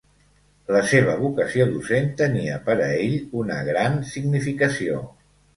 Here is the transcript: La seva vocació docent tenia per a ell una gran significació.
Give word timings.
La 0.75 0.79
seva 0.91 1.13
vocació 1.19 1.67
docent 1.75 2.09
tenia 2.23 2.57
per 2.71 2.79
a 2.87 2.89
ell 3.05 3.15
una 3.43 3.61
gran 3.71 4.03
significació. 4.15 5.01